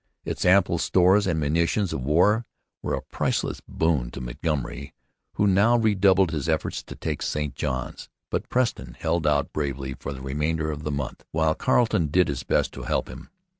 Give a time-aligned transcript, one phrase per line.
[0.25, 2.47] Its ample stores and munitions of war
[2.81, 4.95] were a priceless boon to Montgomery,
[5.33, 8.09] who now redoubled his efforts to take St Johns.
[8.31, 12.41] But Preston held out bravely for the remainder of the month, while Carleton did his
[12.41, 13.29] best to help him.